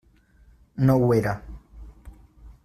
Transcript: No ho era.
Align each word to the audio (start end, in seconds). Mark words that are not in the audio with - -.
No 0.89 0.95
ho 1.03 1.11
era. 1.19 1.35